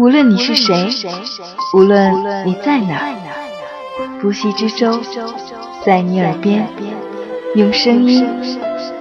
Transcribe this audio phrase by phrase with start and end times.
[0.00, 0.88] 无论你是谁，
[1.74, 2.10] 无论
[2.46, 3.02] 你在哪，
[4.18, 4.98] 不息之舟
[5.84, 6.66] 在你耳边，
[7.54, 8.26] 用声音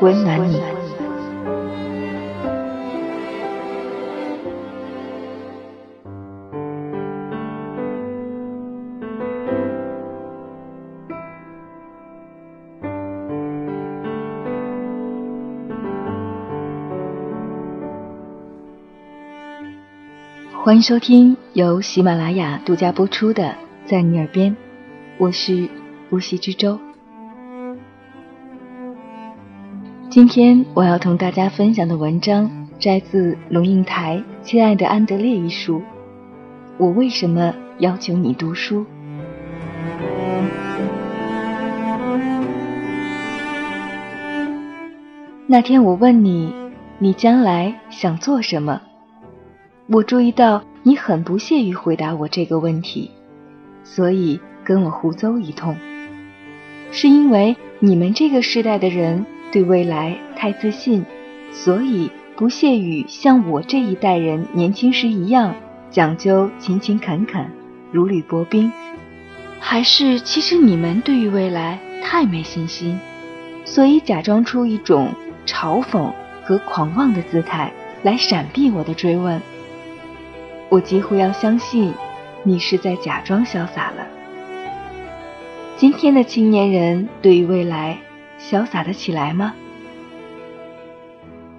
[0.01, 0.61] 温暖你。
[20.69, 23.43] 欢迎收听由喜马拉雅独家播出的
[23.87, 24.51] 《在你耳边》，
[25.17, 25.67] 我是
[26.11, 26.79] 无锡之舟。
[30.11, 35.81] 今天我要同大家分享的文章摘自龙应台《亲爱的安德烈》一书。
[36.77, 38.85] 我为什么要求你读书？
[45.47, 46.53] 那天我问你，
[46.99, 48.79] 你将来想做什么？
[49.91, 53.09] 我注意到你很不屑于回答我这个问题，
[53.83, 55.75] 所以跟我胡诌一通。
[56.91, 61.03] 是因为你们这个时代的人对未来太自信，
[61.51, 65.55] 所以不屑于像我这一代人年轻时一样
[65.89, 67.49] 讲究勤勤恳恳、
[67.91, 68.71] 如履薄冰？
[69.59, 72.99] 还是其实你们对于未来太没信心，
[73.65, 75.11] 所以假装出一种
[75.47, 79.41] 嘲讽和狂妄的姿态来闪避我的追问？
[80.69, 81.93] 我几乎要相信，
[82.43, 84.07] 你是在假装潇洒了。
[85.75, 87.97] 今天的青年人对于未来
[88.39, 89.55] 潇洒得起来吗？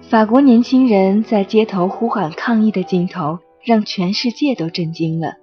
[0.09, 5.33] 法国年轻人在街头呼喊抗议的镜头，让全世界都震惊了。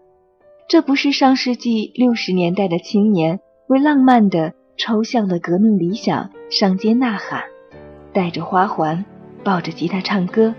[0.68, 7.44] 这不是上世纪六十年代的青年为浪漫的、抽象的革命理想上街呐喊，
[8.12, 9.04] 带着花环，
[9.44, 10.54] 抱着吉他唱歌。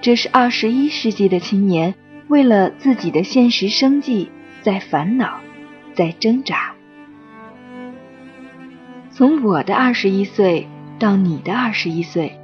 [0.00, 1.94] 这是二十一世纪的青年。
[2.32, 4.30] 为了自己的现实生计，
[4.62, 5.38] 在烦恼，
[5.92, 6.72] 在挣扎。
[9.10, 10.66] 从我的二十一岁
[10.98, 12.38] 到你的二十一岁，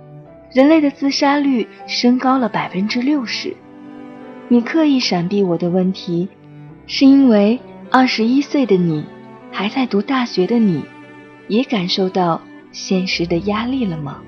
[0.53, 3.57] 人类的自杀率升高了百分之六十。
[4.49, 6.29] 你刻意闪避我的问题，
[6.87, 7.59] 是因为
[7.91, 9.07] 二十一岁的你，
[9.51, 10.85] 还在读大学的你，
[11.49, 14.21] 也感受到现实的压力了吗？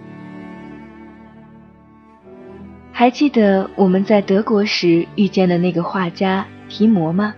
[3.01, 7.35] 还记得我们在德国时遇见的那个画家提摩吗？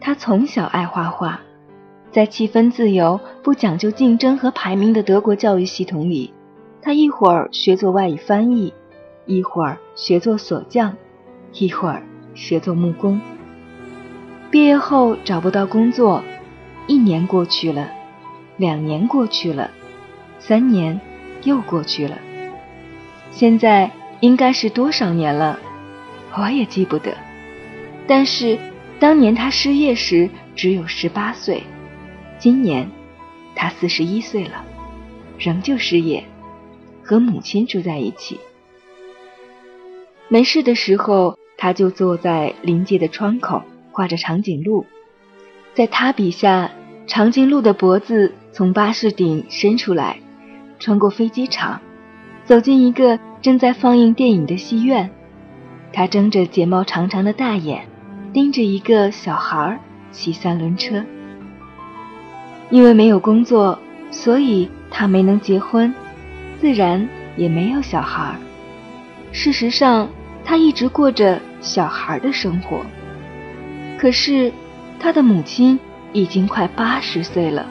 [0.00, 1.40] 他从小爱画画，
[2.12, 6.32] 在气氛自由、不讲究竞争和排名的德国教育系统里，
[6.80, 8.72] 他一会儿学做外语翻译，
[9.26, 10.96] 一会儿学做锁匠，
[11.54, 12.00] 一会儿
[12.36, 13.20] 学做木工。
[14.48, 16.22] 毕业后找不到工作，
[16.86, 17.90] 一年过去了，
[18.58, 19.72] 两年过去了，
[20.38, 21.00] 三年
[21.42, 22.16] 又过去了，
[23.32, 23.90] 现在。
[24.20, 25.58] 应该是多少年了，
[26.36, 27.14] 我也记不得。
[28.06, 28.58] 但是
[28.98, 31.62] 当年他失业时只有十八岁，
[32.38, 32.90] 今年
[33.54, 34.64] 他四十一岁了，
[35.38, 36.24] 仍旧失业，
[37.02, 38.38] 和母亲住在一起。
[40.28, 44.86] 没事的时候，他就坐在临街的窗口画着长颈鹿。
[45.74, 46.70] 在他笔下，
[47.06, 50.18] 长颈鹿的脖子从巴士顶伸出来，
[50.78, 51.80] 穿过飞机场，
[52.44, 53.18] 走进一个。
[53.44, 55.10] 正在放映电影的戏院，
[55.92, 57.86] 他睁着睫毛长长的大眼，
[58.32, 59.78] 盯着一个小孩
[60.10, 61.04] 骑三轮车。
[62.70, 63.78] 因为没有工作，
[64.10, 65.94] 所以他没能结婚，
[66.58, 67.06] 自然
[67.36, 68.34] 也没有小孩。
[69.30, 70.08] 事实上，
[70.42, 72.80] 他一直过着小孩的生活。
[73.98, 74.50] 可是，
[74.98, 75.78] 他的母亲
[76.14, 77.66] 已经快八十岁了。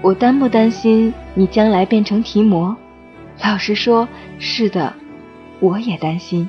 [0.00, 2.74] 我担不担心你将来变成提摩？
[3.42, 4.08] 老实说，
[4.38, 4.94] 是的，
[5.60, 6.48] 我也担心。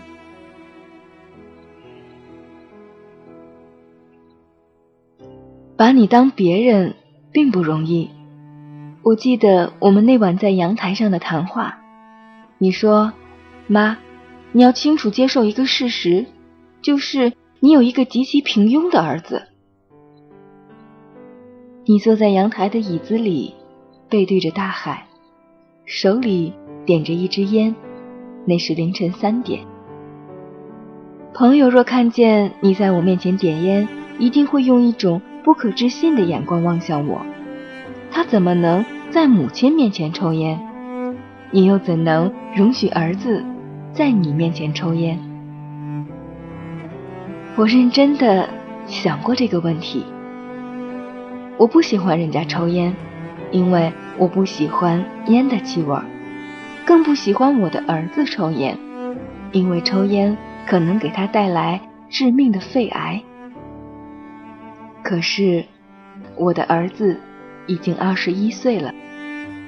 [5.76, 6.96] 把你当别人
[7.32, 8.10] 并不容易。
[9.04, 11.80] 我记得我们那晚在阳台上的谈话，
[12.58, 13.14] 你说
[13.68, 13.98] ：“妈，
[14.52, 16.26] 你要清楚接受一个事实，
[16.82, 19.44] 就是你有一个极其平庸的儿子。”
[21.86, 23.54] 你坐在阳台的椅子里，
[24.10, 25.06] 背对着大海，
[25.86, 26.54] 手里。
[26.88, 27.76] 点着一支烟，
[28.46, 29.60] 那是凌晨三点。
[31.34, 33.86] 朋友若看见你在我面前点烟，
[34.18, 37.22] 一定会用一种不可置信的眼光望向我。
[38.10, 40.58] 他怎么能在母亲面前抽烟？
[41.52, 43.44] 你又怎能容许儿子
[43.92, 45.20] 在你面前抽烟？
[47.58, 48.48] 我认真的
[48.86, 50.06] 想过这个问题。
[51.58, 52.96] 我不喜欢人家抽烟，
[53.52, 56.06] 因为我不喜欢烟的气味儿。
[56.88, 58.78] 更不喜欢我的儿子抽烟，
[59.52, 63.22] 因为抽烟可能给他带来致命的肺癌。
[65.04, 65.66] 可是，
[66.38, 67.20] 我的儿子
[67.66, 68.94] 已经二十一岁了，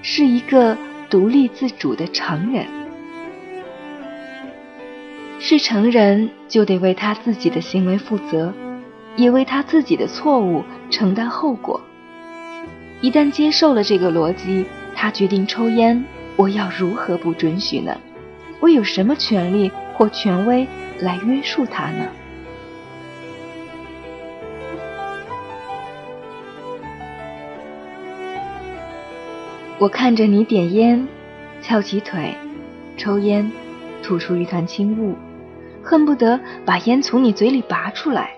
[0.01, 0.77] 是一个
[1.10, 2.66] 独立自主的成人。
[5.39, 8.54] 是成人就得为他自己的行为负责，
[9.18, 11.81] 也为他自己的错误承担后果。
[13.01, 16.01] 一旦接受了这个逻辑，他决定抽烟，
[16.39, 18.00] 我要如何不准许呢？
[18.62, 20.65] 我有什么权利或权威
[20.97, 22.07] 来约束他呢？
[29.80, 31.06] 我看着你点烟，
[31.62, 32.33] 翘起腿，
[32.95, 33.51] 抽烟，
[34.01, 35.18] 吐出一团轻雾，
[35.83, 38.31] 恨不得把烟从你嘴里拔出来，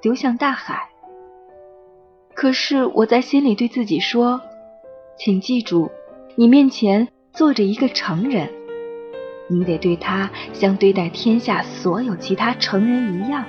[0.00, 0.88] 丢向大海。
[2.34, 4.40] 可是我在心里对自己说
[5.18, 5.90] ：“请记住，
[6.36, 8.50] 你面前坐着一个成人，
[9.48, 13.44] 你得对他像对待天下所有其他成人一样。”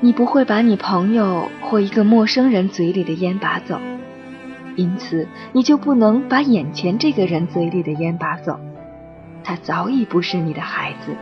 [0.00, 3.80] 你不会把你朋友或一个陌生人嘴里的烟拔走，
[4.76, 8.60] 因此你就不能把眼前这个人嘴里的烟拔走。
[9.42, 11.16] 他早已不是你的孩子，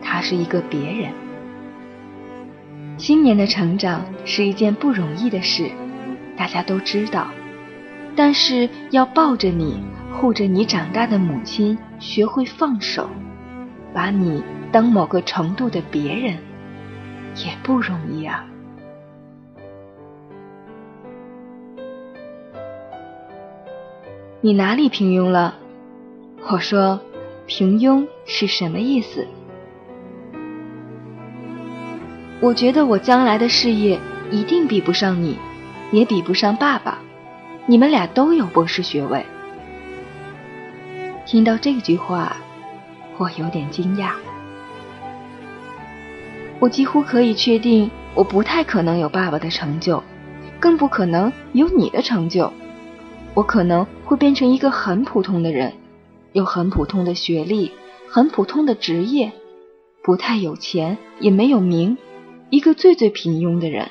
[0.00, 1.12] 他是一个别人。
[2.96, 5.70] 青年的成长是一件不容易的事，
[6.34, 7.26] 大家都知道。
[8.16, 13.08] 但是要抱着你、护着你长大的母亲学会放手，
[13.92, 14.42] 把你
[14.72, 16.38] 当某个程度的别人。
[17.44, 18.46] 也不容易啊！
[24.40, 25.54] 你哪里平庸了？
[26.48, 26.98] 我说，
[27.46, 29.26] 平庸是什么意思？
[32.40, 35.36] 我觉得我将来的事业一定比不上你，
[35.92, 36.98] 也比不上爸爸。
[37.68, 39.26] 你们俩都有博士学位。
[41.24, 42.36] 听到这句话，
[43.18, 44.12] 我有点惊讶。
[46.60, 50.00] 我几乎可以确定，我不太可能有爸爸的成就，
[50.60, 52.52] 更不可能有你的成就。
[53.34, 55.72] 我可能会变成一个很普通的人，
[56.32, 57.72] 有很普通的学历，
[58.08, 59.32] 很普通的职业，
[60.02, 61.98] 不太有钱，也没有名，
[62.48, 63.90] 一个最最平庸的人。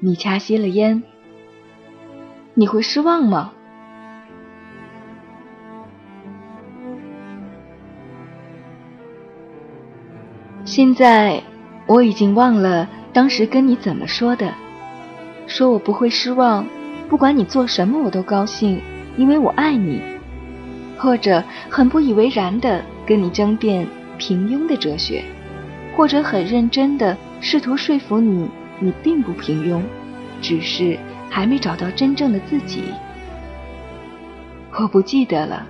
[0.00, 1.04] 你掐熄了烟，
[2.54, 3.52] 你会失望吗？
[10.64, 11.42] 现在
[11.86, 14.52] 我已经忘了当时跟你怎么说的，
[15.46, 16.64] 说我不会失望，
[17.08, 18.80] 不管你做什么我都高兴，
[19.16, 20.00] 因为我爱你，
[20.96, 23.86] 或者很不以为然的跟你争辩
[24.18, 25.24] 平庸的哲学，
[25.96, 29.82] 或者很认真的试图说服你，你并不平庸，
[30.40, 30.98] 只是
[31.32, 32.84] 还没找到真正的自己。
[34.78, 35.66] 我不记得了，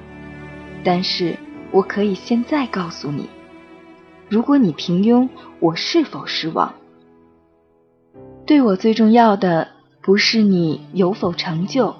[0.82, 1.36] 但是
[1.70, 3.28] 我可以现在告诉你。
[4.28, 5.28] 如果你平庸，
[5.60, 6.74] 我是否失望？
[8.44, 9.68] 对我最重要的
[10.00, 11.94] 不是你有否成就，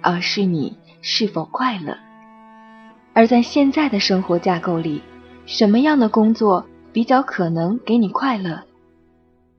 [0.00, 1.96] 而是你是否快乐。
[3.12, 5.00] 而在现在的生活架构里，
[5.46, 8.64] 什么样的工作比较可能给你快乐？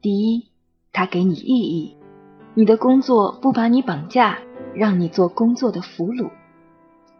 [0.01, 0.49] 第一，
[0.91, 1.95] 它给你意义，
[2.57, 4.37] 你的工作不把你绑架，
[4.73, 6.29] 让你做工作的俘虏；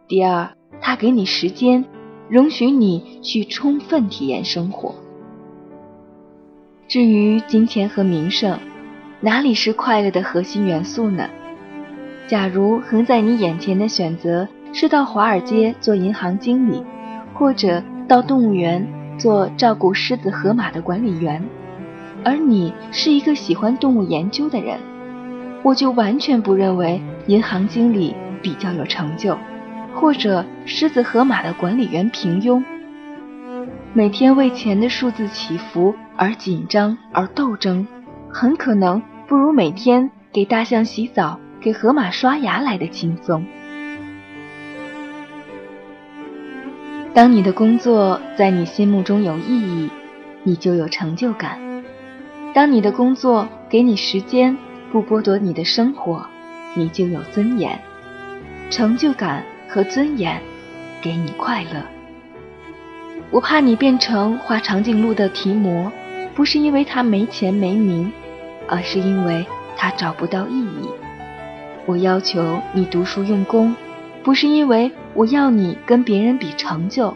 [0.08, 1.84] 第二，他给你时间。
[2.28, 4.96] 容许你去充分体验生活。
[6.88, 8.58] 至于金钱和名声，
[9.20, 11.28] 哪里是快乐的核心元素呢？
[12.26, 16.82] 假如横在你眼前的选择是到华尔街做银行经理，
[17.32, 18.84] 或者到动物园
[19.18, 21.40] 做照顾狮子、河马的管理员，
[22.24, 24.80] 而你是一个喜欢动物研究的人，
[25.66, 29.36] 我就完全不认为银行经理比较有成就。
[29.96, 32.62] 或者狮子河马的管理员平庸，
[33.92, 37.84] 每天为钱的数字起伏而紧张而斗争，
[38.28, 43.44] 很可能不如每天给大象洗澡、给河马刷牙来的轻松。
[47.12, 49.90] 当你的工作在你心目中有意义，
[50.44, 51.58] 你就有成就感；
[52.54, 54.56] 当你的工作给你时间，
[54.90, 56.26] 不剥夺你的生活，
[56.74, 57.78] 你就有尊严、
[58.70, 59.44] 成就感。
[59.68, 60.40] 和尊严，
[61.02, 61.82] 给你快乐。
[63.30, 65.90] 我怕你变成画长颈鹿的提摩，
[66.36, 68.10] 不是因为他没钱没名，
[68.68, 69.44] 而是因为
[69.76, 70.88] 他找不到意义。
[71.84, 73.74] 我要求你读书用功，
[74.22, 77.12] 不是因为我要你跟别人比成就，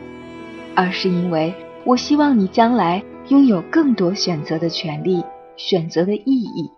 [0.74, 5.24] 而是因为我希望你将来拥有更多选择的权利、
[5.56, 6.68] 选择的意义，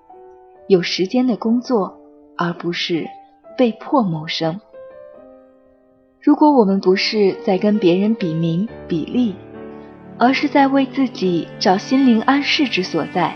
[0.72, 2.00] 有时间的工作，
[2.34, 3.06] 而不是
[3.58, 4.58] 被迫谋生。
[6.18, 9.34] 如果我们不是在跟别人比名比利，
[10.16, 13.34] 而是在为自己找心灵安适之所在，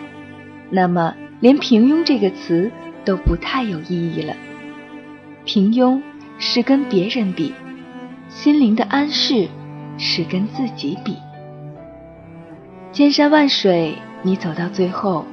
[0.71, 2.73] 那么连平庸这个词
[3.05, 4.35] 都不太有意义了。
[5.45, 6.01] 平庸
[6.39, 7.53] 是跟别人比，
[8.31, 9.47] 心灵的安适
[9.99, 11.19] 是跟自己比。
[12.93, 15.27] 千山万水，你走到最后，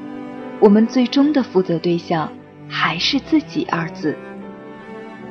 [0.63, 2.31] 我们最终的负责对象
[2.69, 4.15] 还是自己二字。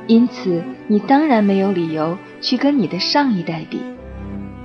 [0.07, 3.81] 因此，你当然没有理由去跟你的上一代比，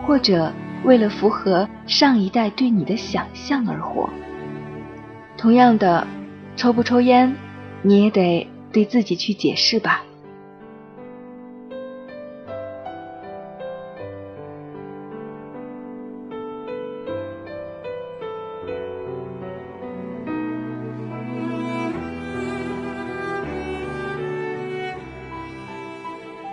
[0.05, 0.51] 或者
[0.83, 4.09] 为了符合上一代对你的想象而活。
[5.37, 6.05] 同样的，
[6.57, 7.33] 抽不抽烟，
[7.81, 10.03] 你也得对自己去解释吧。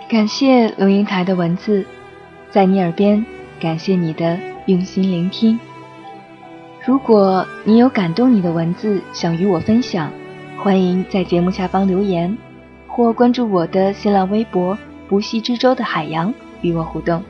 [0.07, 1.83] 感谢龙应台的文字，
[2.51, 3.25] 在你耳边，
[3.59, 5.59] 感谢你的用心聆听。
[6.85, 10.11] 如果你有感动你的文字想与我分享，
[10.59, 12.37] 欢迎在节目下方留言，
[12.87, 14.77] 或关注我的新浪微博
[15.09, 16.31] “不系之舟的海洋”
[16.61, 17.23] 与我互动。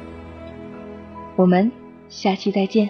[1.38, 1.72] 我们
[2.10, 2.90] 下期再见。